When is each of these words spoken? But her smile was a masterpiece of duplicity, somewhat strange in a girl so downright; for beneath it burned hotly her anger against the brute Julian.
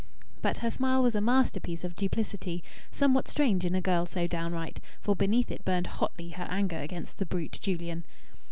But 0.41 0.57
her 0.65 0.71
smile 0.71 1.03
was 1.03 1.13
a 1.13 1.21
masterpiece 1.21 1.83
of 1.83 1.95
duplicity, 1.95 2.63
somewhat 2.89 3.27
strange 3.27 3.63
in 3.65 3.75
a 3.75 3.81
girl 3.81 4.07
so 4.07 4.25
downright; 4.25 4.79
for 4.99 5.15
beneath 5.15 5.51
it 5.51 5.63
burned 5.63 5.85
hotly 6.01 6.29
her 6.29 6.47
anger 6.49 6.79
against 6.79 7.19
the 7.19 7.25
brute 7.27 7.59
Julian. 7.61 8.03